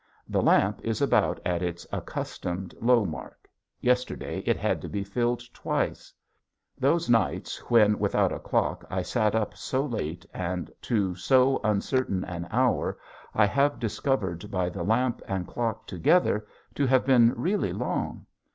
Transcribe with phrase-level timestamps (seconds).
[0.27, 3.47] The lamp is about at its accustomed low mark
[3.81, 6.11] yesterday it had to be filled twice!
[6.75, 12.23] Those nights when without a clock I sat up so late and to so uncertain
[12.25, 12.97] an hour
[13.35, 18.25] I have discovered by the lamp and clock together to have been really long.